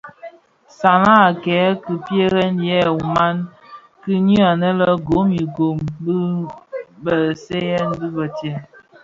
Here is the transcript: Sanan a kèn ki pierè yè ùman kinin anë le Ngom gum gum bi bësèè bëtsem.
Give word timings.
Sanan 0.77 1.21
a 1.29 1.31
kèn 1.43 1.71
ki 1.83 1.93
pierè 2.05 2.45
yè 2.67 2.79
ùman 2.97 3.35
kinin 4.01 4.41
anë 4.51 4.69
le 4.79 4.87
Ngom 4.99 5.29
gum 5.55 5.77
gum 6.03 6.05
bi 6.05 6.15
bësèè 7.03 7.79
bëtsem. 8.15 8.59